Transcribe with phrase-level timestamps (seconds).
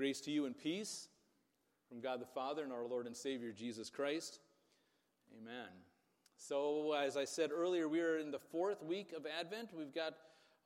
[0.00, 1.08] Grace to you and peace
[1.86, 4.40] from God the Father and our Lord and Savior Jesus Christ.
[5.38, 5.68] Amen.
[6.38, 9.72] So, as I said earlier, we are in the fourth week of Advent.
[9.76, 10.14] We've got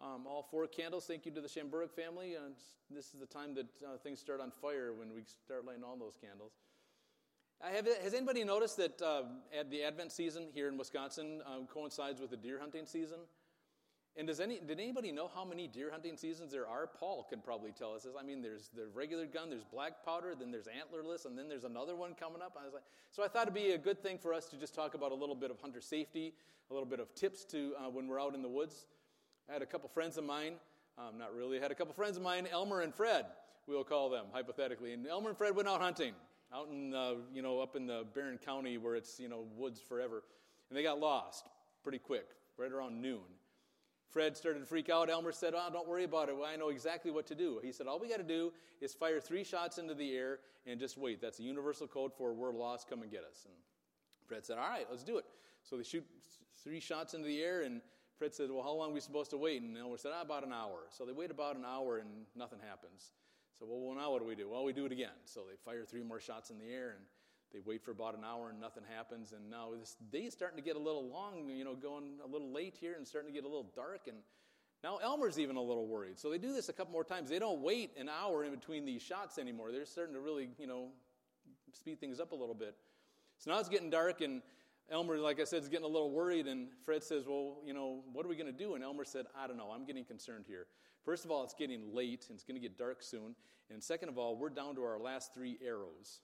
[0.00, 1.06] um, all four candles.
[1.06, 2.36] Thank you to the Shamburg family.
[2.36, 2.50] Uh,
[2.88, 5.96] this is the time that uh, things start on fire when we start lighting all
[5.96, 6.52] those candles.
[7.60, 9.22] Have, has anybody noticed that uh,
[9.68, 13.18] the Advent season here in Wisconsin uh, coincides with the deer hunting season?
[14.16, 16.86] And does any, did anybody know how many deer hunting seasons there are?
[16.86, 18.12] Paul could probably tell us this.
[18.18, 21.64] I mean, there's the regular gun, there's black powder, then there's antlerless, and then there's
[21.64, 22.56] another one coming up.
[22.60, 24.72] I was like, so I thought it'd be a good thing for us to just
[24.72, 26.32] talk about a little bit of hunter safety,
[26.70, 28.86] a little bit of tips to uh, when we're out in the woods.
[29.50, 30.54] I had a couple friends of mine,
[30.96, 33.26] um, not really, I had a couple friends of mine, Elmer and Fred,
[33.66, 34.92] we'll call them hypothetically.
[34.92, 36.14] And Elmer and Fred went out hunting,
[36.54, 39.80] out in, uh, you know, up in the Barron County where it's, you know, woods
[39.80, 40.22] forever.
[40.70, 41.48] And they got lost
[41.82, 42.26] pretty quick,
[42.56, 43.20] right around noon.
[44.10, 45.10] Fred started to freak out.
[45.10, 46.36] Elmer said, Oh, don't worry about it.
[46.46, 47.60] I know exactly what to do.
[47.62, 50.78] He said, All we got to do is fire three shots into the air and
[50.78, 51.20] just wait.
[51.20, 53.44] That's a universal code for we're lost, come and get us.
[53.44, 53.54] And
[54.26, 55.24] Fred said, All right, let's do it.
[55.62, 56.04] So they shoot
[56.62, 57.80] three shots into the air, and
[58.18, 59.62] Fred said, Well, how long are we supposed to wait?
[59.62, 60.86] And Elmer said, ah, About an hour.
[60.90, 63.12] So they wait about an hour, and nothing happens.
[63.58, 64.48] So, well, well, now what do we do?
[64.50, 65.14] Well, we do it again.
[65.24, 67.04] So they fire three more shots in the air, and
[67.54, 69.32] they wait for about an hour and nothing happens.
[69.32, 72.26] And now this day is starting to get a little long, you know, going a
[72.26, 74.08] little late here and starting to get a little dark.
[74.08, 74.16] And
[74.82, 76.18] now Elmer's even a little worried.
[76.18, 77.30] So they do this a couple more times.
[77.30, 79.70] They don't wait an hour in between these shots anymore.
[79.70, 80.88] They're starting to really, you know,
[81.72, 82.74] speed things up a little bit.
[83.38, 84.42] So now it's getting dark, and
[84.90, 86.46] Elmer, like I said, is getting a little worried.
[86.46, 88.74] And Fred says, Well, you know, what are we going to do?
[88.74, 89.70] And Elmer said, I don't know.
[89.74, 90.66] I'm getting concerned here.
[91.04, 93.34] First of all, it's getting late, and it's going to get dark soon.
[93.70, 96.20] And second of all, we're down to our last three arrows.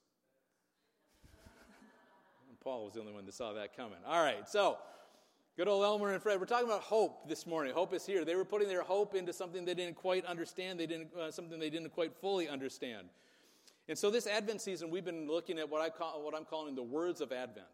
[2.62, 3.98] Paul was the only one that saw that coming.
[4.06, 4.76] All right, so
[5.56, 6.38] good old Elmer and Fred.
[6.38, 7.72] We're talking about hope this morning.
[7.72, 8.22] Hope is here.
[8.22, 10.78] They were putting their hope into something they didn't quite understand.
[10.78, 13.08] They didn't uh, something they didn't quite fully understand.
[13.88, 16.74] And so this Advent season, we've been looking at what I call what I'm calling
[16.74, 17.66] the words of Advent.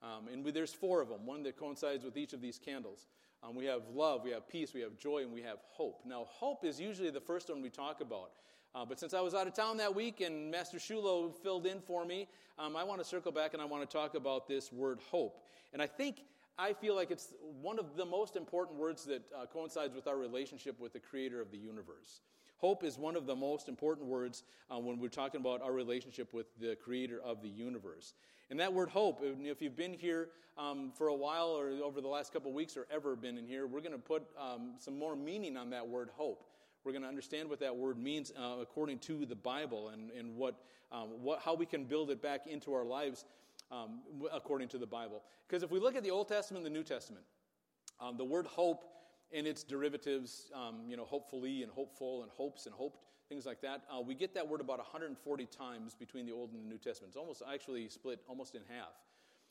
[0.00, 3.08] Um, and we, there's four of them, one that coincides with each of these candles.
[3.42, 6.02] Um, we have love, we have peace, we have joy, and we have hope.
[6.06, 8.30] Now, hope is usually the first one we talk about.
[8.72, 11.80] Uh, but since I was out of town that week and Master Shulo filled in
[11.80, 14.72] for me, um, I want to circle back and I want to talk about this
[14.72, 15.42] word hope.
[15.72, 16.24] And I think,
[16.56, 20.16] I feel like it's one of the most important words that uh, coincides with our
[20.16, 22.20] relationship with the creator of the universe.
[22.58, 26.32] Hope is one of the most important words uh, when we're talking about our relationship
[26.32, 28.14] with the creator of the universe.
[28.50, 32.08] And that word hope, if you've been here um, for a while or over the
[32.08, 35.16] last couple weeks or ever been in here, we're going to put um, some more
[35.16, 36.44] meaning on that word hope
[36.84, 40.36] we're going to understand what that word means uh, according to the Bible and, and
[40.36, 40.56] what,
[40.90, 43.24] um, what, how we can build it back into our lives
[43.70, 44.00] um,
[44.32, 45.22] according to the Bible.
[45.46, 47.24] Because if we look at the Old Testament and the New Testament,
[48.00, 48.84] um, the word hope
[49.32, 53.60] and its derivatives, um, you know, hopefully and hopeful and hopes and hoped, things like
[53.60, 56.78] that, uh, we get that word about 140 times between the Old and the New
[56.78, 57.10] Testament.
[57.10, 58.92] It's almost actually split almost in half.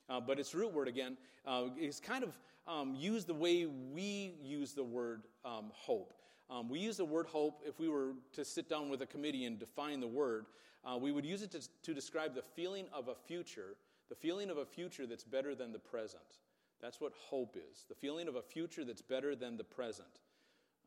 [0.09, 2.37] Uh, but its root word, again, uh, is kind of
[2.67, 6.13] um, used the way we use the word um, hope.
[6.49, 9.45] Um, we use the word hope if we were to sit down with a committee
[9.45, 10.47] and define the word.
[10.83, 13.75] Uh, we would use it to, to describe the feeling of a future,
[14.09, 16.39] the feeling of a future that's better than the present.
[16.81, 20.07] That's what hope is the feeling of a future that's better than the present.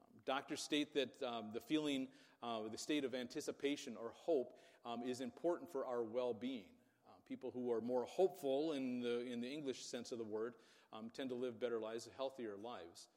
[0.01, 2.09] Um, doctors state that um, the feeling,
[2.43, 6.65] uh, the state of anticipation or hope, um, is important for our well being.
[7.07, 10.55] Uh, people who are more hopeful in the, in the English sense of the word
[10.93, 13.09] um, tend to live better lives, healthier lives.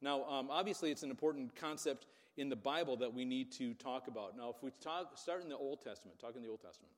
[0.00, 4.08] Now, um, obviously, it's an important concept in the Bible that we need to talk
[4.08, 4.36] about.
[4.36, 6.92] Now, if we talk, start in the Old Testament, talk in the Old Testament,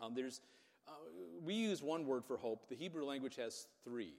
[0.00, 0.40] um, there's,
[0.88, 0.92] uh,
[1.44, 2.68] we use one word for hope.
[2.68, 4.14] The Hebrew language has three.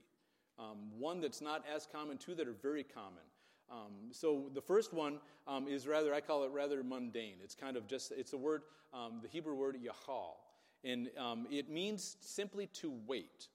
[0.58, 3.24] Um, one that's not as common, two that are very common.
[3.70, 7.36] Um, so the first one um, is rather, I call it rather mundane.
[7.42, 10.36] It's kind of just, it's a word, um, the Hebrew word yahal
[10.84, 13.48] and um, it means simply to wait.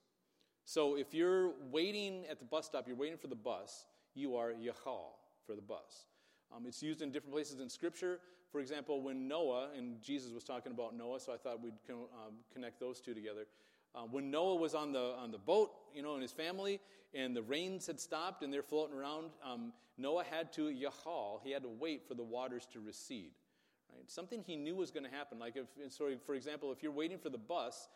[0.64, 4.52] So if you're waiting at the bus stop, you're waiting for the bus, you are
[4.52, 5.14] yachal
[5.46, 6.06] for the bus.
[6.54, 8.18] Um, it's used in different places in Scripture.
[8.50, 12.34] For example, when Noah, and Jesus was talking about Noah, so I thought we'd um,
[12.52, 13.46] connect those two together.
[13.94, 16.80] Uh, when Noah was on the, on the boat, you know, and his family,
[17.14, 21.50] and the rains had stopped and they're floating around, um, Noah had to yachal, he
[21.50, 23.32] had to wait for the waters to recede.
[23.92, 24.08] Right?
[24.10, 25.38] Something he knew was going to happen.
[25.38, 27.88] Like, if, so for example, if you're waiting for the bus,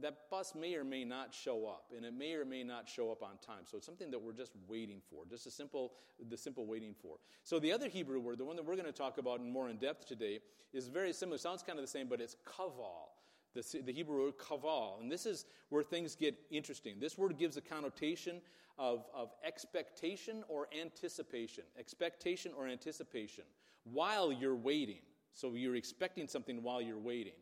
[0.00, 3.10] that bus may or may not show up, and it may or may not show
[3.10, 3.64] up on time.
[3.64, 5.92] So it's something that we're just waiting for, just a simple,
[6.28, 7.16] the simple waiting for.
[7.44, 9.68] So the other Hebrew word, the one that we're going to talk about in more
[9.68, 10.40] in depth today,
[10.72, 11.38] is very similar.
[11.38, 13.08] Sounds kind of the same, but it's kaval.
[13.54, 15.00] The, the Hebrew word kaval.
[15.00, 16.96] And this is where things get interesting.
[17.00, 18.40] This word gives a connotation
[18.78, 21.64] of, of expectation or anticipation.
[21.78, 23.44] Expectation or anticipation
[23.92, 25.00] while you're waiting.
[25.32, 27.32] So you're expecting something while you're waiting.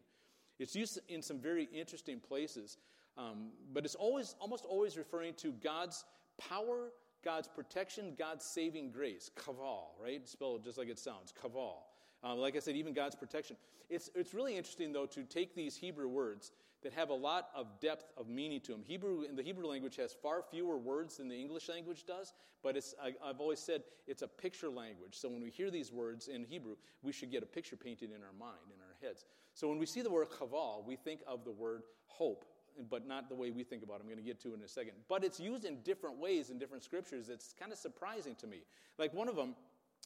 [0.58, 2.78] It's used in some very interesting places,
[3.18, 6.04] um, but it's always, almost always referring to God's
[6.38, 6.90] power,
[7.24, 9.30] God's protection, God's saving grace.
[9.36, 10.26] Kaval, right?
[10.26, 11.32] Spelled just like it sounds.
[11.42, 11.78] Kaval.
[12.22, 13.56] Um, like I said, even God's protection.
[13.88, 17.66] It's, it's really interesting, though, to take these Hebrew words that have a lot of
[17.80, 18.82] depth of meaning to them.
[18.84, 22.32] Hebrew, in the Hebrew language, has far fewer words than the English language does,
[22.62, 25.14] but it's, I, have always said it's a picture language.
[25.14, 28.22] So when we hear these words in Hebrew, we should get a picture painted in
[28.22, 29.24] our mind, in our heads.
[29.54, 32.44] So when we see the word chaval, we think of the word hope,
[32.90, 34.00] but not the way we think about it.
[34.02, 34.92] I'm going to get to it in a second.
[35.08, 37.28] But it's used in different ways in different scriptures.
[37.28, 38.58] It's kind of surprising to me.
[38.98, 39.54] Like one of them,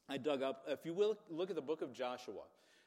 [0.08, 0.64] I dug up.
[0.68, 2.42] If you will look at the book of Joshua,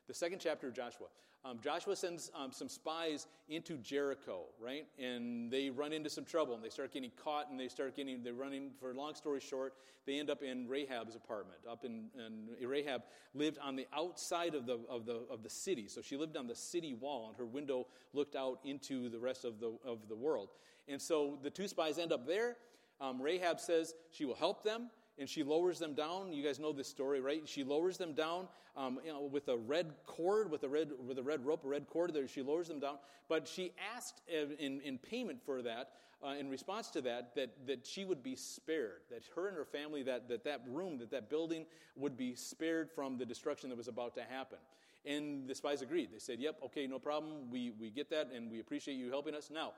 [0.07, 1.07] the second chapter of Joshua.
[1.45, 4.85] Um, Joshua sends um, some spies into Jericho, right?
[4.97, 8.23] And they run into some trouble and they start getting caught and they start getting,
[8.23, 9.73] they're running, for long story short,
[10.05, 11.59] they end up in Rahab's apartment.
[11.69, 13.03] Up in, and Rahab
[13.33, 15.89] lived on the outside of the, of, the, of the city.
[15.89, 19.43] So she lived on the city wall and her window looked out into the rest
[19.43, 20.47] of the, of the world.
[20.87, 22.55] And so the two spies end up there.
[23.01, 26.33] Um, Rahab says she will help them and she lowers them down.
[26.33, 27.41] You guys know this story, right?
[27.45, 31.19] She lowers them down um, you know, with a red cord, with a red, with
[31.19, 32.13] a red rope, a red cord.
[32.13, 32.97] There, she lowers them down.
[33.29, 35.91] But she asked in, in payment for that,
[36.25, 39.65] uh, in response to that, that, that she would be spared, that her and her
[39.65, 41.65] family, that, that that room, that that building
[41.95, 44.57] would be spared from the destruction that was about to happen.
[45.05, 46.09] And the spies agreed.
[46.13, 47.51] They said, yep, okay, no problem.
[47.51, 49.49] We, we get that, and we appreciate you helping us.
[49.53, 49.73] Now,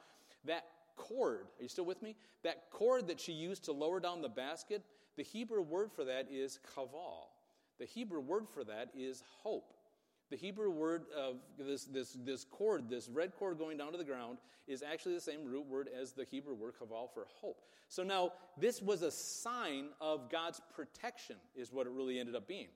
[0.45, 0.65] that
[0.95, 2.15] cord, are you still with me?
[2.43, 4.83] That cord that she used to lower down the basket,
[5.17, 7.29] the Hebrew word for that is kaval.
[7.79, 9.73] The Hebrew word for that is hope.
[10.31, 14.03] The Hebrew word of this, this, this cord, this red cord going down to the
[14.03, 17.62] ground, is actually the same root word as the Hebrew word kaval for hope.
[17.88, 22.47] So now, this was a sign of God's protection, is what it really ended up
[22.47, 22.69] being.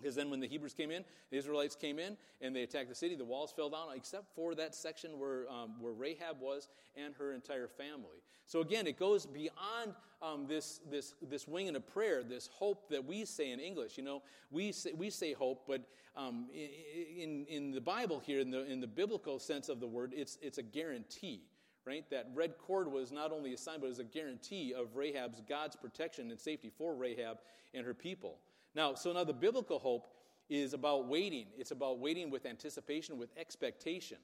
[0.00, 2.94] Because then when the Hebrews came in, the Israelites came in and they attacked the
[2.94, 7.14] city, the walls fell down, except for that section where, um, where Rahab was and
[7.14, 8.22] her entire family.
[8.46, 12.88] So again, it goes beyond um, this, this, this wing and a prayer, this hope
[12.90, 13.96] that we say in English.
[13.96, 15.82] You know, we say, we say hope, but
[16.16, 20.12] um, in, in the Bible here, in the, in the biblical sense of the word,
[20.14, 21.42] it's, it's a guarantee
[21.86, 22.04] right?
[22.10, 25.40] That red cord was not only a sign, but it was a guarantee of Rahab's
[25.48, 27.38] God's protection and safety for Rahab
[27.74, 28.38] and her people.
[28.76, 30.06] Now, so now the biblical hope
[30.50, 31.46] is about waiting.
[31.56, 34.18] It's about waiting with anticipation, with expectation,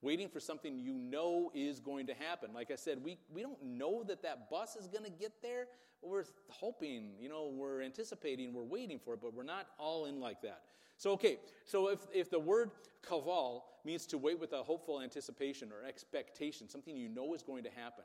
[0.00, 2.54] waiting for something you know is going to happen.
[2.54, 5.66] Like I said, we, we don't know that that bus is going to get there.
[6.00, 10.20] We're hoping, you know, we're anticipating, we're waiting for it, but we're not all in
[10.20, 10.62] like that.
[10.96, 12.70] So, okay, so if, if the word
[13.06, 17.62] kaval means to wait with a hopeful anticipation or expectation, something you know is going
[17.64, 18.04] to happen,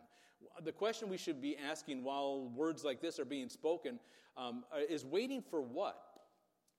[0.64, 4.00] the question we should be asking while words like this are being spoken
[4.38, 6.00] um, uh, is waiting for what?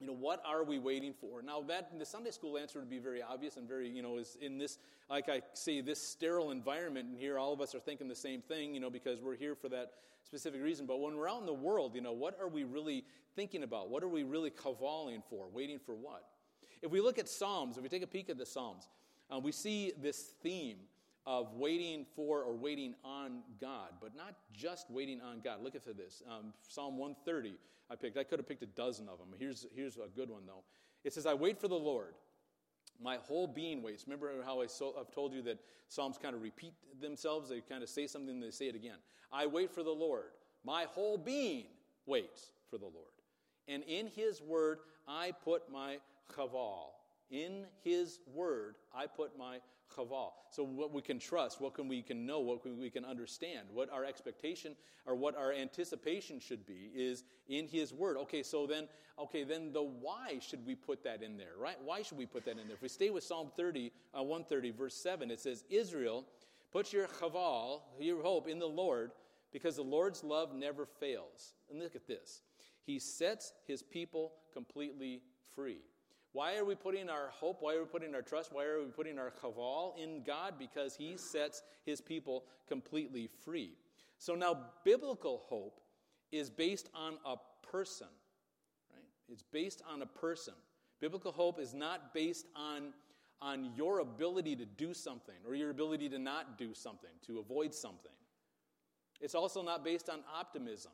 [0.01, 1.41] You know, what are we waiting for?
[1.41, 4.37] Now, that the Sunday school answer would be very obvious and very, you know, is
[4.41, 4.79] in this,
[5.09, 8.43] like I say, this sterile environment, and here all of us are thinking the same
[8.43, 9.93] thing, you know, because we're here for that
[10.25, 10.85] specific reason.
[10.87, 13.05] But when we're out in the world, you know, what are we really
[13.37, 13.89] thinking about?
[13.89, 15.47] What are we really cavalling for?
[15.53, 16.25] Waiting for what?
[16.83, 18.89] If we look at Psalms, if we take a peek at the Psalms,
[19.33, 20.77] uh, we see this theme
[21.27, 25.63] of waiting for or waiting on God, but not just waiting on God.
[25.63, 27.55] Look at this um, Psalm 130.
[27.91, 28.17] I picked.
[28.17, 29.29] I could have picked a dozen of them.
[29.39, 30.65] Here's here's a good one though.
[31.05, 32.15] It says, "I wait for the Lord."
[33.03, 34.05] My whole being waits.
[34.07, 35.59] Remember how I so, I've told you that
[35.89, 37.51] Psalms kind of repeat themselves?
[37.51, 38.99] They kind of say something, and they say it again.
[39.33, 40.31] I wait for the Lord.
[40.65, 41.67] My whole being
[42.07, 43.11] waits for the Lord.
[43.67, 45.99] And in His word, I put my
[46.35, 46.91] chaval.
[47.31, 49.59] In His word, I put my
[49.97, 50.33] chaval.
[50.51, 53.91] So what we can trust, what can we can know, what we can understand, what
[53.91, 54.75] our expectation
[55.07, 58.17] or what our anticipation should be is in His Word.
[58.19, 58.89] Okay, so then,
[59.19, 61.77] okay, then the why should we put that in there, right?
[61.85, 62.77] Why should we put that in there?
[62.77, 66.25] If we stay with Psalm 30, uh, 130, verse 7, it says, Israel,
[66.73, 69.13] put your chaval, your hope in the Lord,
[69.53, 71.55] because the Lord's love never fails.
[71.71, 72.43] And look at this.
[72.85, 75.23] He sets his people completely
[75.55, 75.81] free.
[76.35, 77.59] Why are we putting our hope?
[77.61, 78.53] Why are we putting our trust?
[78.53, 80.55] Why are we putting our chaval in God?
[80.59, 83.71] Because He sets His people completely free.
[84.19, 85.81] So now, biblical hope
[86.33, 88.09] is based on a person,
[88.93, 89.07] right?
[89.29, 90.55] It's based on a person.
[91.01, 92.93] Biblical hope is not based on,
[93.41, 97.73] on your ability to do something or your ability to not do something, to avoid
[97.73, 98.11] something.
[99.21, 100.91] It's also not based on optimism.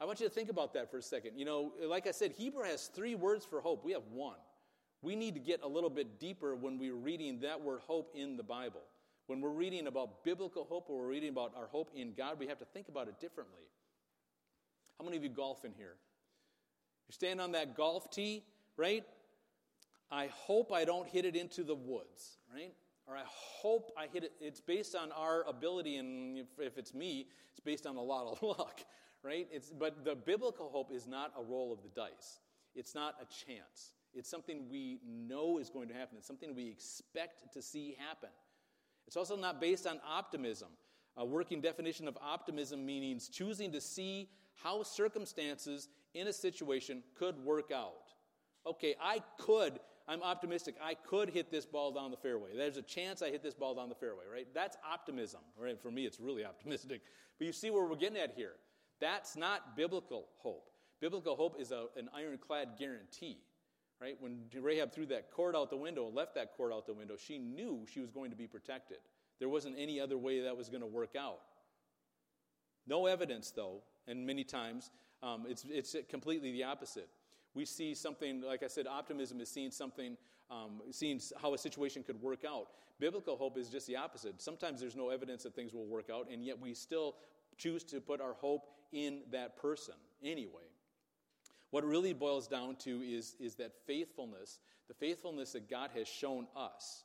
[0.00, 1.36] I want you to think about that for a second.
[1.36, 3.84] You know, like I said, Hebrew has three words for hope.
[3.84, 4.38] We have one.
[5.02, 8.36] We need to get a little bit deeper when we're reading that word hope in
[8.36, 8.82] the Bible.
[9.26, 12.46] When we're reading about biblical hope or we're reading about our hope in God, we
[12.46, 13.62] have to think about it differently.
[14.98, 15.94] How many of you golf in here?
[17.08, 18.44] You're standing on that golf tee,
[18.76, 19.04] right?
[20.10, 22.72] I hope I don't hit it into the woods, right?
[23.06, 24.32] Or I hope I hit it.
[24.40, 28.26] It's based on our ability, and if, if it's me, it's based on a lot
[28.26, 28.80] of luck,
[29.24, 29.48] right?
[29.50, 32.40] It's, but the biblical hope is not a roll of the dice,
[32.74, 33.92] it's not a chance.
[34.14, 38.30] It's something we know is going to happen, it's something we expect to see happen.
[39.06, 40.68] It's also not based on optimism.
[41.16, 44.28] A working definition of optimism means choosing to see
[44.62, 48.14] how circumstances in a situation could work out.
[48.66, 52.50] Okay, I could, I'm optimistic, I could hit this ball down the fairway.
[52.56, 54.46] There's a chance I hit this ball down the fairway, right?
[54.54, 55.78] That's optimism, right?
[55.80, 57.02] For me, it's really optimistic.
[57.38, 58.52] But you see where we're getting at here.
[59.00, 60.70] That's not biblical hope.
[61.00, 63.38] Biblical hope is a, an ironclad guarantee,
[64.02, 64.16] right?
[64.18, 67.38] When Rahab threw that cord out the window, left that cord out the window, she
[67.38, 68.98] knew she was going to be protected.
[69.38, 71.38] There wasn't any other way that was going to work out.
[72.86, 74.90] No evidence, though, and many times
[75.22, 77.08] um, it's, it's completely the opposite.
[77.54, 80.16] We see something, like I said, optimism is seeing something,
[80.50, 82.68] um, seeing how a situation could work out.
[82.98, 84.42] Biblical hope is just the opposite.
[84.42, 87.14] Sometimes there's no evidence that things will work out, and yet we still
[87.56, 89.94] choose to put our hope in that person
[90.24, 90.71] anyway.
[91.72, 96.46] What really boils down to is, is that faithfulness, the faithfulness that God has shown
[96.54, 97.04] us,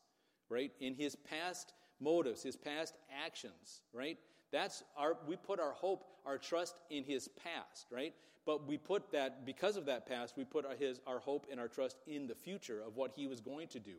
[0.49, 1.71] right, in his past
[2.01, 2.93] motives, his past
[3.25, 4.17] actions, right?
[4.51, 8.13] That's our, we put our hope, our trust in his past, right?
[8.45, 11.69] But we put that, because of that past, we put his, our hope and our
[11.69, 13.95] trust in the future of what he was going to do.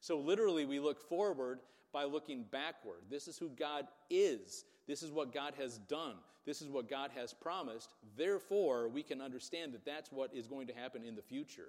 [0.00, 1.60] So literally, we look forward
[1.92, 3.00] by looking backward.
[3.10, 4.64] This is who God is.
[4.86, 6.14] This is what God has done.
[6.44, 7.94] This is what God has promised.
[8.16, 11.68] Therefore, we can understand that that's what is going to happen in the future.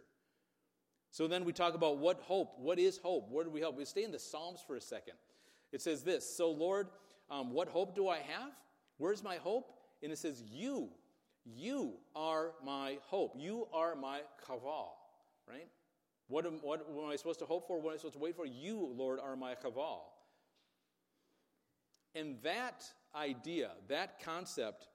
[1.12, 2.60] So then we talk about what hope.
[2.60, 3.30] What is hope?
[3.30, 3.78] Where do we hope?
[3.78, 5.14] We stay in the Psalms for a second.
[5.72, 6.88] It says this So, Lord,
[7.30, 8.52] um, what hope do I have?
[8.98, 9.74] Where's my hope?
[10.02, 10.90] And it says, You,
[11.46, 13.36] you are my hope.
[13.38, 14.90] You are my kaval,
[15.48, 15.68] right?
[16.30, 17.80] What am, what, am I supposed to hope for?
[17.80, 18.46] What am I supposed to wait for?
[18.46, 20.00] You, Lord, are my kaval.
[22.16, 22.84] And that
[23.16, 24.88] idea, that concept,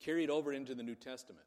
[0.00, 1.46] carried over into the New Testament.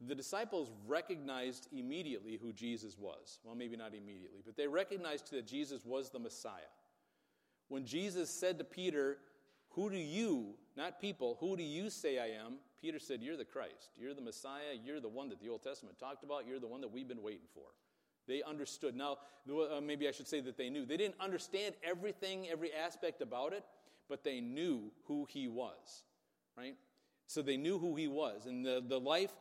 [0.00, 3.38] The disciples recognized immediately who Jesus was.
[3.44, 6.72] Well, maybe not immediately, but they recognized that Jesus was the Messiah.
[7.68, 9.18] When Jesus said to Peter,
[9.70, 12.58] Who do you, not people, who do you say I am?
[12.82, 13.92] Peter said, You're the Christ.
[13.96, 14.74] You're the Messiah.
[14.84, 16.46] You're the one that the Old Testament talked about.
[16.46, 17.64] You're the one that we've been waiting for.
[18.26, 18.94] They understood.
[18.94, 20.86] Now, uh, maybe I should say that they knew.
[20.86, 23.64] They didn't understand everything, every aspect about it,
[24.08, 26.04] but they knew who he was,
[26.56, 26.76] right?
[27.26, 28.46] So they knew who he was.
[28.46, 29.32] And the, the life,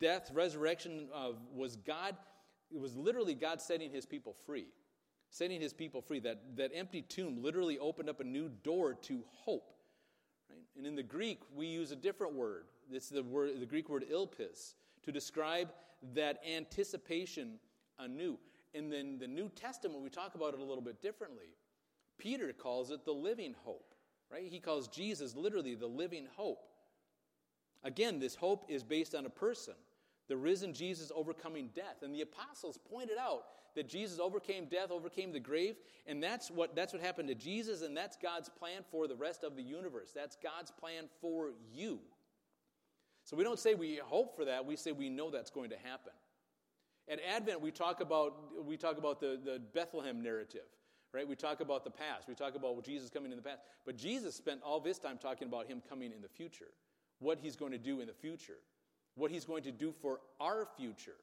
[0.00, 2.16] death, resurrection of, was God,
[2.70, 4.66] it was literally God setting his people free
[5.32, 6.20] setting his people free.
[6.20, 9.72] That, that empty tomb literally opened up a new door to hope.
[10.48, 10.62] Right?
[10.76, 12.66] And in the Greek, we use a different word.
[12.92, 15.72] It's the, word, the Greek word ilpis to describe
[16.14, 17.54] that anticipation
[17.98, 18.38] anew.
[18.74, 21.56] And then the New Testament, we talk about it a little bit differently.
[22.18, 23.94] Peter calls it the living hope,
[24.30, 24.46] right?
[24.46, 26.68] He calls Jesus literally the living hope.
[27.84, 29.74] Again, this hope is based on a person,
[30.28, 32.02] the risen Jesus overcoming death.
[32.02, 33.44] And the apostles pointed out
[33.74, 37.82] that Jesus overcame death, overcame the grave, and that's what, that's what happened to Jesus,
[37.82, 40.12] and that's God's plan for the rest of the universe.
[40.14, 41.98] That's God's plan for you.
[43.24, 45.78] So we don't say we hope for that, we say we know that's going to
[45.78, 46.12] happen.
[47.12, 50.64] At Advent, we talk about, we talk about the, the Bethlehem narrative,
[51.12, 51.28] right?
[51.28, 52.26] We talk about the past.
[52.26, 53.60] We talk about Jesus coming in the past.
[53.84, 56.72] But Jesus spent all this time talking about him coming in the future,
[57.18, 58.56] what he's going to do in the future,
[59.14, 61.18] what he's going to do for our future.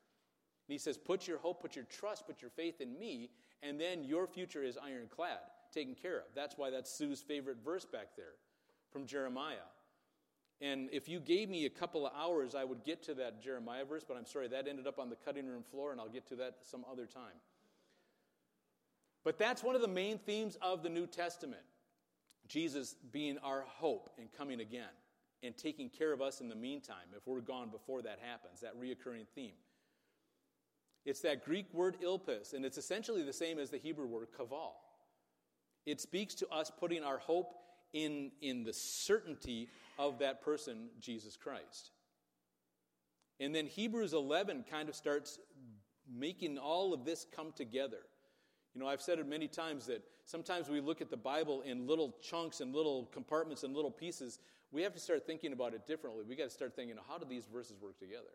[0.67, 3.31] And he says, Put your hope, put your trust, put your faith in me,
[3.63, 5.39] and then your future is ironclad,
[5.74, 6.25] taken care of.
[6.36, 8.36] That's why that's Sue's favorite verse back there
[8.91, 9.55] from Jeremiah.
[10.62, 13.86] And if you gave me a couple of hours, I would get to that Jeremiah
[13.86, 16.28] verse, but I'm sorry, that ended up on the cutting room floor, and I'll get
[16.28, 17.39] to that some other time.
[19.24, 21.62] But that's one of the main themes of the New Testament
[22.48, 24.89] Jesus being our hope and coming again
[25.44, 28.75] and taking care of us in the meantime if we're gone before that happens, that
[28.80, 29.54] reoccurring theme.
[31.06, 34.74] It's that Greek word ilpis, and it's essentially the same as the Hebrew word kaval.
[35.86, 37.54] It speaks to us putting our hope
[37.93, 41.91] in, in the certainty of that person, Jesus Christ.
[43.39, 45.39] And then Hebrews 11 kind of starts
[46.12, 48.00] making all of this come together.
[48.74, 51.88] You know, I've said it many times that sometimes we look at the Bible in
[51.88, 54.39] little chunks and little compartments and little pieces.
[54.72, 56.24] We have to start thinking about it differently.
[56.27, 58.29] We got to start thinking, how do these verses work together?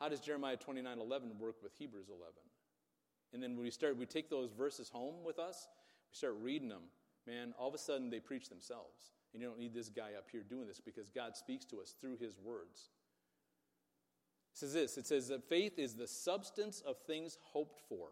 [0.00, 2.32] How does Jeremiah 29 11 work with Hebrews 11?
[3.32, 5.68] And then when we start, we take those verses home with us,
[6.10, 6.82] we start reading them,
[7.26, 9.12] man, all of a sudden they preach themselves.
[9.32, 11.94] And you don't need this guy up here doing this because God speaks to us
[12.00, 12.90] through his words.
[14.52, 18.08] It says this it says that faith is the substance of things hoped for,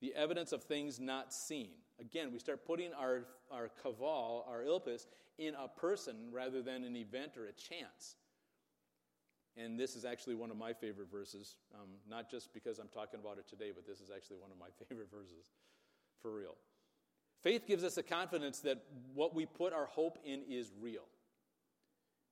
[0.00, 1.70] the evidence of things not seen.
[2.00, 5.06] Again, we start putting our, our kaval, our ilpus,
[5.38, 8.16] in a person rather than an event or a chance.
[9.56, 13.20] And this is actually one of my favorite verses, um, not just because I'm talking
[13.20, 15.52] about it today, but this is actually one of my favorite verses
[16.20, 16.56] for real.
[17.44, 18.78] Faith gives us a confidence that
[19.12, 21.04] what we put our hope in is real.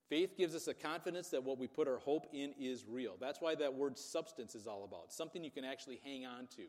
[0.08, 3.16] Faith gives us a confidence that what we put our hope in is real.
[3.20, 6.62] That's why that word substance is all about something you can actually hang on to.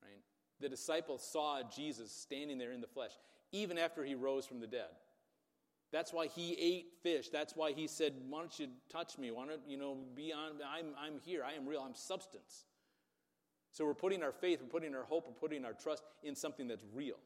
[0.00, 0.22] Right?
[0.60, 3.10] The disciples saw Jesus standing there in the flesh,
[3.50, 4.90] even after he rose from the dead.
[5.90, 7.28] That's why he ate fish.
[7.28, 9.30] That's why he said, Why don't you touch me?
[9.32, 11.42] Why don't you know be on I'm I'm here.
[11.44, 11.80] I am real.
[11.80, 12.66] I'm substance.
[13.72, 16.68] So we're putting our faith, we're putting our hope, we're putting our trust in something
[16.68, 17.18] that's real.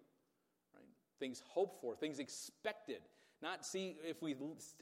[1.18, 3.02] Things hoped for, things expected.
[3.40, 4.34] Not see if we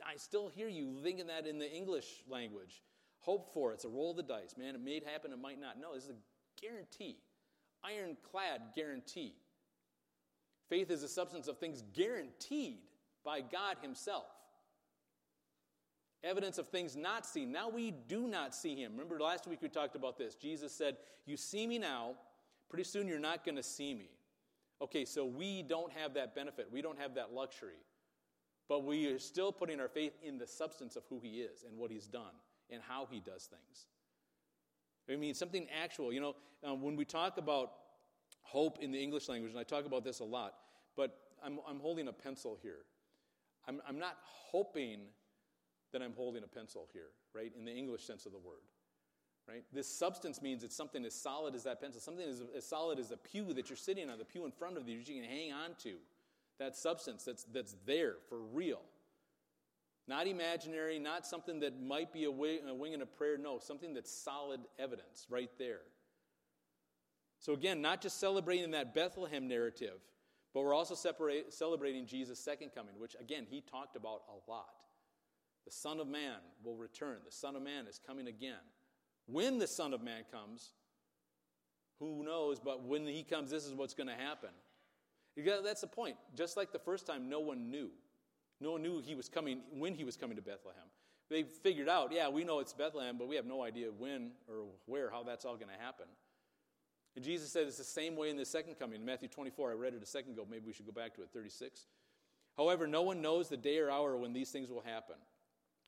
[0.05, 2.83] I still hear you thinking that in the English language.
[3.21, 4.55] Hope for, it's a roll of the dice.
[4.59, 5.79] Man, it may happen, it might not.
[5.81, 7.17] No, this is a guarantee.
[7.83, 9.35] Ironclad guarantee.
[10.69, 12.79] Faith is a substance of things guaranteed
[13.25, 14.27] by God Himself.
[16.23, 17.51] Evidence of things not seen.
[17.51, 18.93] Now we do not see Him.
[18.93, 20.35] Remember last week we talked about this.
[20.35, 22.13] Jesus said, You see me now,
[22.69, 24.11] pretty soon you're not going to see me.
[24.83, 26.69] Okay, so we don't have that benefit.
[26.73, 27.83] We don't have that luxury.
[28.69, 31.77] But we are still putting our faith in the substance of who He is and
[31.77, 32.35] what He's done
[32.71, 33.87] and how He does things.
[35.11, 36.13] I mean, something actual.
[36.13, 37.73] You know, um, when we talk about
[38.43, 40.55] hope in the English language, and I talk about this a lot,
[40.97, 42.85] but I'm, I'm holding a pencil here.
[43.67, 45.01] I'm, I'm not hoping
[45.93, 48.63] that I'm holding a pencil here, right, in the English sense of the word.
[49.51, 49.65] Right?
[49.73, 53.09] This substance means it's something as solid as that pencil, something as, as solid as
[53.09, 55.29] the pew that you're sitting on, the pew in front of you that you can
[55.29, 55.95] hang on to.
[56.59, 58.83] That substance that's, that's there for real.
[60.07, 63.39] Not imaginary, not something that might be a wing, a wing and a prayer.
[63.39, 65.81] No, something that's solid evidence right there.
[67.41, 69.99] So, again, not just celebrating that Bethlehem narrative,
[70.53, 70.95] but we're also
[71.49, 74.75] celebrating Jesus' second coming, which, again, he talked about a lot.
[75.65, 77.19] The Son of Man will return.
[77.25, 78.59] The Son of Man is coming again.
[79.31, 80.71] When the Son of Man comes,
[81.99, 84.51] who knows, but when he comes, this is what's going to happen.
[85.37, 86.17] That's the point.
[86.37, 87.91] Just like the first time, no one knew.
[88.61, 90.85] No one knew he was coming when he was coming to Bethlehem.
[91.31, 94.65] They figured out, yeah, we know it's Bethlehem, but we have no idea when or
[94.87, 96.07] where, how that's all going to happen.
[97.15, 99.01] And Jesus said it's the same way in the second coming.
[99.01, 100.47] In Matthew 24, I read it a second ago.
[100.51, 101.87] Maybe we should go back to it, 36.
[102.57, 105.17] However, no one knows the day or hour when these things will happen,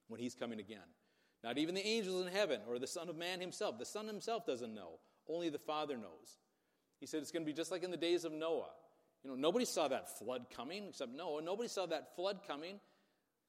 [0.09, 0.79] when he's coming again.
[1.43, 3.79] Not even the angels in heaven or the Son of Man himself.
[3.79, 5.01] The Son himself doesn't know.
[5.29, 6.39] Only the Father knows.
[7.01, 8.71] He said it's going to be just like in the days of Noah.
[9.25, 11.43] You know, nobody saw that flood coming except Noah.
[11.43, 12.79] Nobody saw that flood coming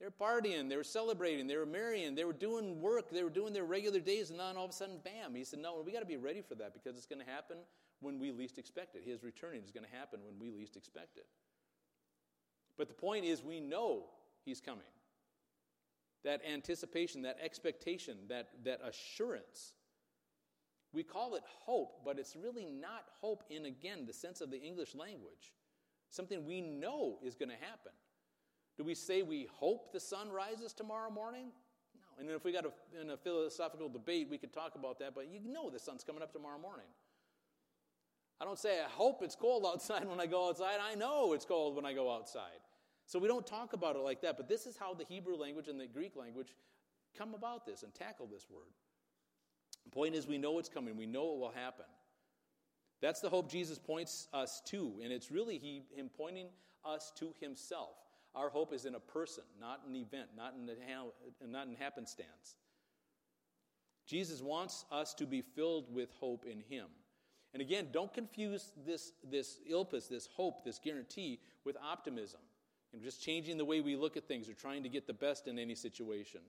[0.03, 3.29] they were partying, they were celebrating, they were marrying, they were doing work, they were
[3.29, 5.33] doing their regular days, and then all of a sudden, bam.
[5.33, 7.57] He said, No, we got to be ready for that because it's going to happen
[8.01, 9.03] when we least expect it.
[9.05, 11.27] His returning is going to happen when we least expect it.
[12.77, 14.05] But the point is, we know
[14.43, 14.83] He's coming.
[16.23, 19.73] That anticipation, that expectation, that, that assurance.
[20.93, 24.61] We call it hope, but it's really not hope in, again, the sense of the
[24.61, 25.51] English language.
[26.09, 27.91] Something we know is going to happen.
[28.77, 31.47] Do we say we hope the sun rises tomorrow morning?
[31.95, 32.21] No.
[32.21, 35.27] And if we got a, in a philosophical debate, we could talk about that, but
[35.31, 36.85] you know the sun's coming up tomorrow morning.
[38.39, 40.79] I don't say I hope it's cold outside when I go outside.
[40.81, 42.61] I know it's cold when I go outside.
[43.05, 45.67] So we don't talk about it like that, but this is how the Hebrew language
[45.67, 46.55] and the Greek language
[47.17, 48.71] come about this and tackle this word.
[49.83, 51.85] The point is, we know it's coming, we know it will happen.
[53.01, 56.47] That's the hope Jesus points us to, and it's really he, Him pointing
[56.85, 57.95] us to Himself.
[58.33, 60.75] Our hope is in a person, not an event, not in, the,
[61.45, 62.55] not in happenstance.
[64.07, 66.87] Jesus wants us to be filled with hope in Him.
[67.53, 72.39] And again, don't confuse this, this ilpus, this hope, this guarantee, with optimism.
[73.01, 75.57] Just changing the way we look at things or trying to get the best in
[75.57, 76.41] any situation.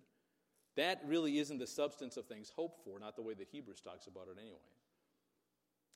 [0.76, 4.06] That really isn't the substance of things hoped for, not the way that Hebrews talks
[4.06, 4.58] about it anyway.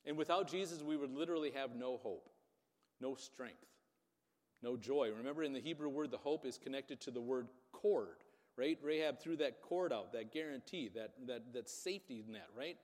[0.06, 2.30] And without Jesus, we would literally have no hope,
[3.00, 3.68] no strength
[4.62, 5.11] no joy.
[5.16, 8.24] Remember, in the Hebrew word, the hope is connected to the word cord,
[8.56, 8.78] right?
[8.82, 12.76] Rahab threw that cord out, that guarantee, that, that, that safety net, right?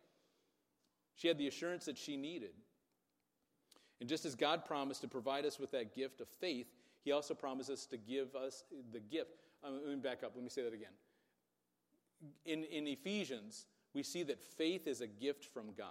[1.17, 2.53] She had the assurance that she needed.
[4.01, 6.67] And just as God promised to provide us with that gift of faith,
[7.05, 9.43] He also promises to give us the gift.
[9.63, 10.33] Um, let me back up.
[10.35, 10.93] Let me say that again.
[12.45, 15.89] In, in Ephesians, we see that faith is a gift from God.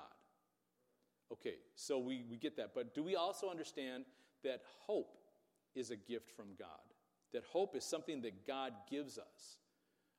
[1.31, 2.71] Okay, so we, we get that.
[2.73, 4.05] But do we also understand
[4.43, 5.17] that hope
[5.75, 6.67] is a gift from God.
[7.33, 9.57] That hope is something that God gives us.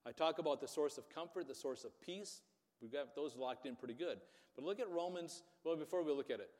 [0.07, 2.42] I talk about the source of comfort, the source of peace.
[2.83, 4.18] We've got those locked in pretty good.
[4.57, 5.42] But look at Romans.
[5.64, 6.50] Well, before we look at it,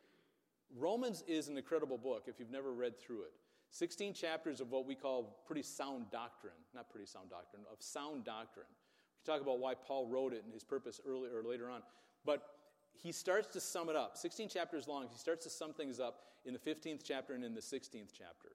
[0.77, 3.33] Romans is an incredible book if you've never read through it.
[3.75, 8.25] 16 chapters of what we call pretty sound doctrine, not pretty sound doctrine, of sound
[8.25, 8.67] doctrine.
[8.71, 11.83] We can talk about why Paul wrote it and his purpose earlier or later on.
[12.25, 12.47] But
[12.93, 14.17] he starts to sum it up.
[14.17, 15.09] 16 chapters long.
[15.11, 18.51] He starts to sum things up in the 15th chapter and in the 16th chapter.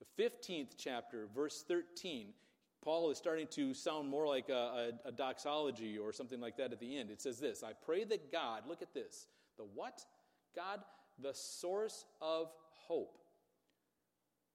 [0.00, 2.30] The 15th chapter, verse 13,
[2.82, 6.72] Paul is starting to sound more like a, a, a, doxology or something like that
[6.72, 7.10] at the end.
[7.10, 10.04] It says this I pray that God, look at this, the what?
[10.56, 10.80] God,
[11.22, 12.50] the source of
[12.88, 13.18] hope.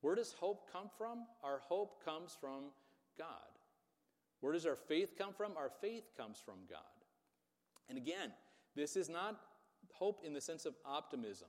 [0.01, 1.25] Where does hope come from?
[1.43, 2.65] Our hope comes from
[3.17, 3.27] God.
[4.41, 5.55] Where does our faith come from?
[5.55, 6.79] Our faith comes from God.
[7.87, 8.31] And again,
[8.75, 9.39] this is not
[9.91, 11.47] hope in the sense of optimism.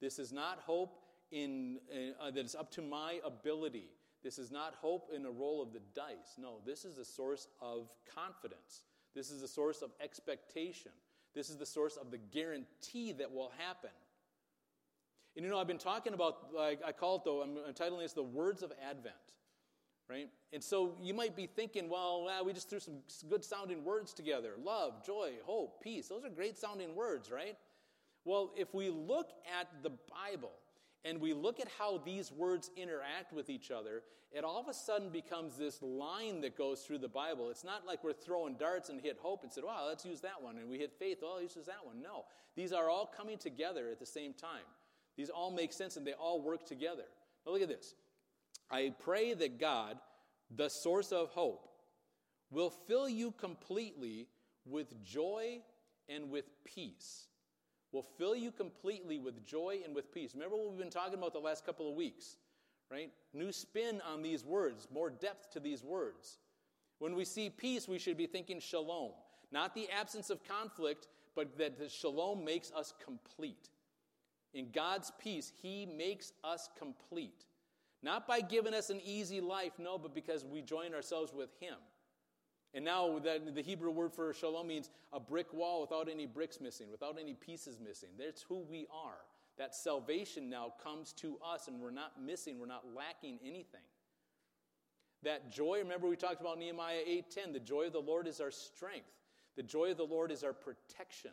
[0.00, 1.78] This is not hope in,
[2.18, 3.90] uh, that it's up to my ability.
[4.22, 6.36] This is not hope in a roll of the dice.
[6.38, 8.82] No, this is a source of confidence.
[9.14, 10.92] This is a source of expectation.
[11.34, 13.90] This is the source of the guarantee that will happen.
[15.40, 18.12] And you know, I've been talking about, like, I call it though, I'm entitling this
[18.12, 19.14] the words of Advent,
[20.06, 20.28] right?
[20.52, 22.96] And so you might be thinking, well, well, we just threw some
[23.30, 26.08] good sounding words together love, joy, hope, peace.
[26.08, 27.56] Those are great sounding words, right?
[28.26, 30.52] Well, if we look at the Bible,
[31.06, 34.74] and we look at how these words interact with each other, it all of a
[34.74, 37.48] sudden becomes this line that goes through the Bible.
[37.48, 40.42] It's not like we're throwing darts and hit hope and said, wow, let's use that
[40.42, 40.58] one.
[40.58, 42.02] And we hit faith, well, let's use that one.
[42.02, 42.26] No.
[42.56, 44.66] These are all coming together at the same time.
[45.16, 47.04] These all make sense and they all work together.
[47.44, 47.94] Now look at this.
[48.70, 49.98] I pray that God,
[50.54, 51.68] the source of hope,
[52.50, 54.28] will fill you completely
[54.64, 55.58] with joy
[56.08, 57.26] and with peace
[57.92, 60.34] will fill you completely with joy and with peace.
[60.34, 62.36] Remember what we've been talking about the last couple of weeks,
[62.90, 63.10] right?
[63.32, 66.38] New spin on these words, more depth to these words.
[66.98, 69.12] When we see peace, we should be thinking shalom,
[69.50, 73.70] not the absence of conflict, but that the shalom makes us complete.
[74.54, 77.44] In God's peace, He makes us complete.
[78.02, 81.76] Not by giving us an easy life, no, but because we join ourselves with Him.
[82.72, 86.90] And now the Hebrew word for shalom means a brick wall without any bricks missing,
[86.90, 88.10] without any pieces missing.
[88.16, 89.18] That's who we are.
[89.58, 93.82] That salvation now comes to us and we're not missing, we're not lacking anything.
[95.22, 98.50] That joy, remember we talked about Nehemiah 8:10, the joy of the Lord is our
[98.50, 99.10] strength.
[99.56, 101.32] The joy of the Lord is our protection.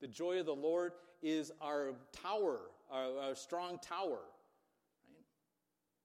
[0.00, 4.20] The joy of the Lord is our tower, our, our strong tower.
[5.08, 5.24] Right?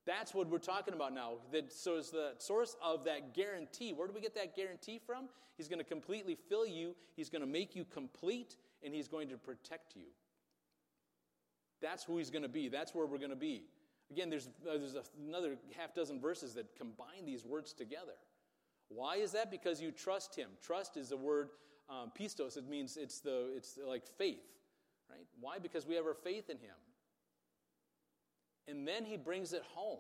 [0.06, 1.34] That's what we're talking about now.
[1.52, 3.93] That, so is the source of that guarantee.
[3.93, 5.30] Where do we get that guarantee from?
[5.58, 9.28] He's going to completely fill you, He's going to make you complete, and He's going
[9.30, 10.06] to protect you.
[11.82, 12.69] That's who He's going to be.
[12.69, 13.63] That's where we're going to be.
[14.12, 14.95] Again, there's, uh, there's
[15.28, 18.15] another half dozen verses that combine these words together.
[18.88, 19.52] Why is that?
[19.52, 20.49] Because you trust Him.
[20.63, 21.49] Trust is the word
[21.89, 22.58] um, pistos.
[22.58, 24.43] It means it's, the, it's like faith,
[25.10, 25.25] right?
[25.39, 25.60] Why?
[25.60, 26.75] Because we have our faith in Him.
[28.67, 29.99] And then he brings it home,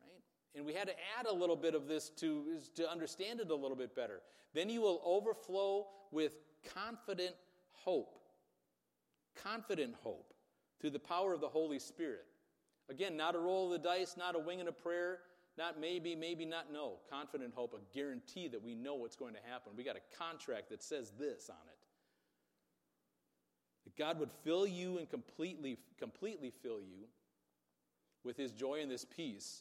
[0.00, 0.22] right?
[0.54, 2.44] And we had to add a little bit of this to,
[2.76, 4.22] to understand it a little bit better.
[4.54, 6.36] Then you will overflow with
[6.74, 7.34] confident
[7.72, 8.18] hope.
[9.42, 10.32] Confident hope
[10.80, 12.24] through the power of the Holy Spirit.
[12.88, 15.18] Again, not a roll of the dice, not a wing and a prayer,
[15.60, 16.94] not maybe, maybe not no.
[17.10, 19.72] Confident hope, a guarantee that we know what's going to happen.
[19.76, 21.78] We got a contract that says this on it.
[23.84, 27.06] That God would fill you and completely, completely fill you
[28.24, 29.60] with his joy and this peace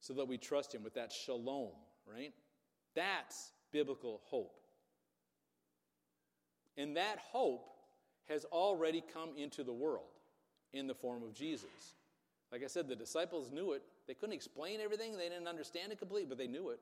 [0.00, 1.70] so that we trust him with that shalom,
[2.04, 2.32] right?
[2.96, 4.58] That's biblical hope.
[6.76, 7.68] And that hope
[8.28, 10.10] has already come into the world
[10.72, 11.94] in the form of Jesus.
[12.50, 13.82] Like I said, the disciples knew it.
[14.08, 16.80] They couldn't explain everything, they didn't understand it completely, but they knew it.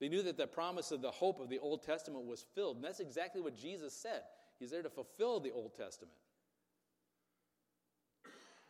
[0.00, 2.76] They knew that the promise of the hope of the Old Testament was filled.
[2.76, 4.22] And that's exactly what Jesus said.
[4.58, 6.14] He's there to fulfill the Old Testament.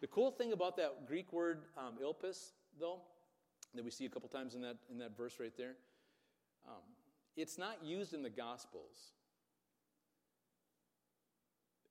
[0.00, 3.00] The cool thing about that Greek word um, ilpis, though,
[3.74, 5.76] that we see a couple times in that, in that verse right there,
[6.66, 6.82] um,
[7.36, 9.12] it's not used in the Gospels.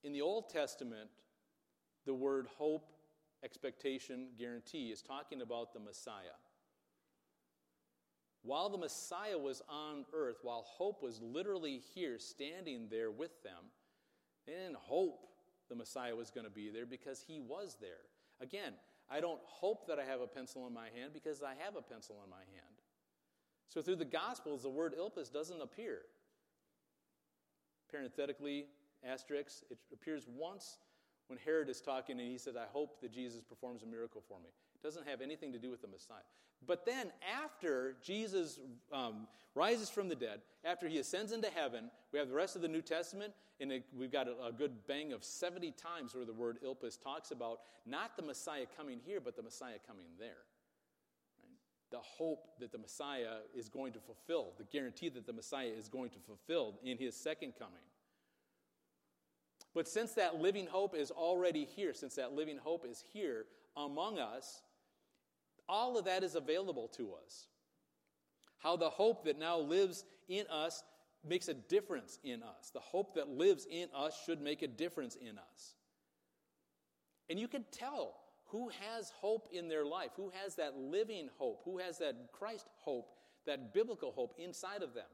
[0.03, 1.09] In the Old Testament,
[2.05, 2.91] the word hope,
[3.43, 6.37] expectation, guarantee is talking about the Messiah.
[8.43, 13.69] While the Messiah was on earth, while hope was literally here, standing there with them,
[14.47, 15.27] they didn't hope
[15.69, 18.09] the Messiah was going to be there because he was there.
[18.41, 18.73] Again,
[19.09, 21.81] I don't hope that I have a pencil in my hand because I have a
[21.81, 22.81] pencil in my hand.
[23.69, 25.99] So through the Gospels, the word ilpis doesn't appear.
[27.89, 28.65] Parenthetically,
[29.05, 30.77] asterisk, it appears once
[31.31, 34.37] when Herod is talking and he says, I hope that Jesus performs a miracle for
[34.39, 34.49] me.
[34.75, 36.27] It doesn't have anything to do with the Messiah.
[36.67, 37.09] But then,
[37.41, 38.59] after Jesus
[38.91, 42.61] um, rises from the dead, after he ascends into heaven, we have the rest of
[42.61, 46.25] the New Testament, and it, we've got a, a, good bang of 70 times where
[46.25, 50.43] the word Ilpis talks about not the Messiah coming here, but the Messiah coming there.
[51.91, 55.87] The hope that the Messiah is going to fulfill, the guarantee that the Messiah is
[55.87, 57.79] going to fulfill in his second coming.
[59.73, 63.45] But since that living hope is already here, since that living hope is here
[63.77, 64.61] among us,
[65.69, 67.47] all of that is available to us.
[68.59, 70.83] How the hope that now lives in us
[71.27, 72.71] makes a difference in us.
[72.73, 75.75] The hope that lives in us should make a difference in us.
[77.29, 78.15] And you can tell
[78.47, 82.67] who has hope in their life, who has that living hope, who has that Christ
[82.79, 83.09] hope,
[83.45, 85.05] that biblical hope inside of them.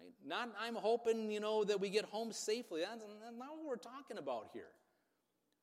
[0.00, 0.12] Right?
[0.26, 2.80] Not I'm hoping, you know, that we get home safely.
[2.80, 3.04] That's
[3.38, 4.68] not what we're talking about here.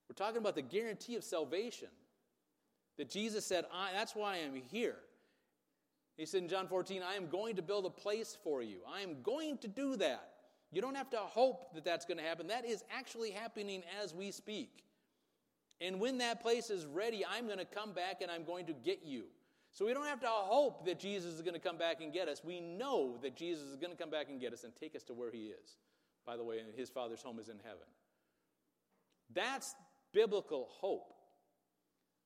[0.10, 1.90] We're talking about the guarantee of salvation.
[2.98, 4.96] That Jesus said, That's why I'm here.
[6.18, 8.78] He said in John 14, I am going to build a place for you.
[8.92, 10.30] I am going to do that.
[10.72, 12.48] You don't have to hope that that's going to happen.
[12.48, 14.84] That is actually happening as we speak.
[15.80, 18.74] And when that place is ready, I'm going to come back and I'm going to
[18.74, 19.26] get you.
[19.78, 22.28] So we don't have to hope that Jesus is going to come back and get
[22.28, 22.42] us.
[22.44, 25.04] We know that Jesus is going to come back and get us and take us
[25.04, 25.78] to where he is.
[26.26, 27.86] By the way, his Father's home is in heaven.
[29.36, 29.76] That's
[30.14, 31.14] biblical hope.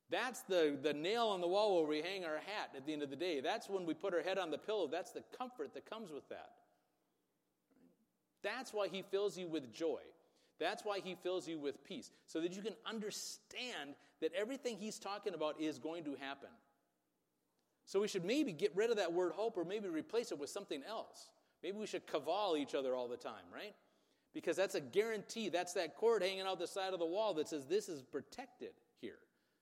[0.10, 3.04] That's the, the nail on the wall where we hang our hat at the end
[3.04, 3.42] of the day.
[3.42, 4.88] That's when we put our head on the pillow.
[4.88, 6.52] That's the comfort that comes with that.
[8.44, 10.00] That's why he fills you with joy.
[10.58, 15.00] That's why he fills you with peace, so that you can understand that everything he's
[15.00, 16.50] talking about is going to happen.
[17.91, 20.49] So we should maybe get rid of that word hope or maybe replace it with
[20.49, 21.30] something else.
[21.62, 23.75] Maybe we should cavall each other all the time, right?
[24.34, 25.49] Because that's a guarantee.
[25.49, 28.69] That's that cord hanging out the side of the wall that says this is protected
[29.01, 29.17] here.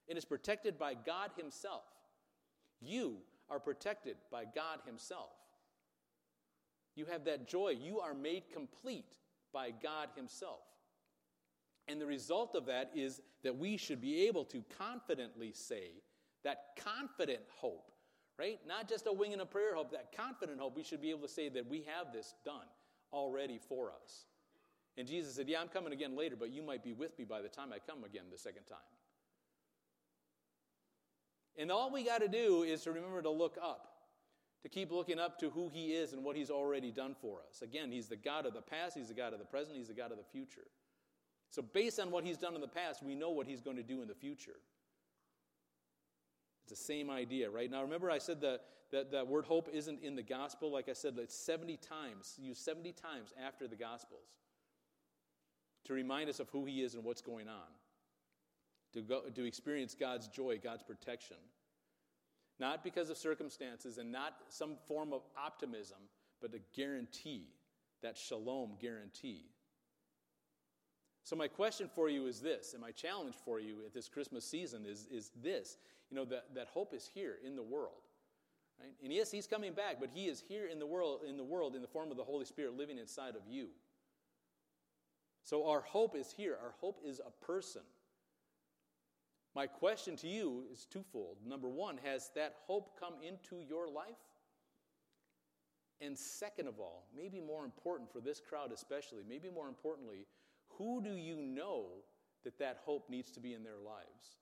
[0.08, 1.82] and It is protected by God Himself.
[2.80, 3.16] You
[3.50, 5.32] are protected by God Himself.
[6.96, 7.70] You have that joy.
[7.82, 9.18] You are made complete
[9.52, 10.62] by God Himself.
[11.88, 16.04] And the result of that is that we should be able to confidently say
[16.44, 17.92] that confident hope,
[18.40, 18.60] right?
[18.66, 21.24] Not just a wing and a prayer hope, that confident hope, we should be able
[21.24, 22.66] to say that we have this done
[23.12, 24.26] already for us.
[24.98, 27.42] And Jesus said, Yeah, I'm coming again later, but you might be with me by
[27.42, 28.78] the time I come again the second time.
[31.58, 33.88] And all we got to do is to remember to look up,
[34.64, 37.62] to keep looking up to who He is and what He's already done for us.
[37.62, 39.94] Again, He's the God of the past, He's the God of the present, He's the
[39.94, 40.68] God of the future.
[41.50, 43.84] So, based on what He's done in the past, we know what He's going to
[43.84, 44.60] do in the future.
[46.70, 47.70] The same idea, right?
[47.70, 50.72] Now, remember, I said that that, that word hope isn't in the gospel.
[50.72, 54.28] Like I said, it's 70 times, used 70 times after the gospels
[55.86, 57.70] to remind us of who He is and what's going on
[58.94, 61.38] to, go, to experience God's joy, God's protection.
[62.60, 65.98] Not because of circumstances and not some form of optimism,
[66.42, 67.48] but a guarantee,
[68.02, 69.46] that shalom guarantee.
[71.24, 74.46] So, my question for you is this, and my challenge for you at this Christmas
[74.46, 75.78] season is, is this
[76.10, 78.02] you know, that, that hope is here in the world.
[78.80, 78.94] Right?
[79.04, 81.76] And yes, he's coming back, but he is here in the world in the world
[81.76, 83.68] in the form of the Holy Spirit living inside of you.
[85.44, 86.58] So our hope is here.
[86.62, 87.82] Our hope is a person.
[89.56, 91.38] My question to you is twofold.
[91.46, 94.06] Number one, has that hope come into your life?
[96.02, 100.28] And second of all, maybe more important for this crowd especially, maybe more importantly,
[100.78, 101.88] who do you know
[102.44, 104.38] that that hope needs to be in their lives?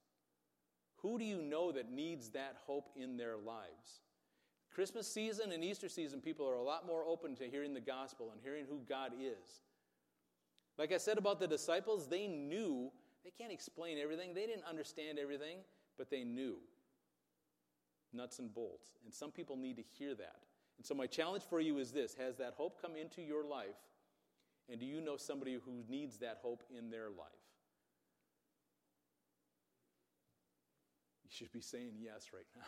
[1.01, 4.01] Who do you know that needs that hope in their lives?
[4.73, 8.29] Christmas season and Easter season, people are a lot more open to hearing the gospel
[8.31, 9.61] and hearing who God is.
[10.77, 12.91] Like I said about the disciples, they knew
[13.23, 15.57] they can't explain everything, they didn't understand everything,
[15.97, 16.57] but they knew
[18.13, 18.91] nuts and bolts.
[19.03, 20.41] And some people need to hear that.
[20.77, 23.75] And so, my challenge for you is this Has that hope come into your life?
[24.69, 27.47] And do you know somebody who needs that hope in their life?
[31.23, 32.65] You should be saying yes right now.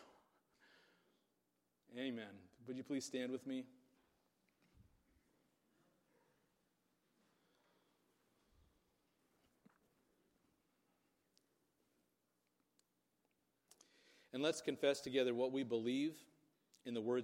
[2.00, 2.28] Amen.
[2.68, 3.66] Would you please stand with me?
[14.34, 16.14] And let's confess together what we believe
[16.86, 17.18] in the words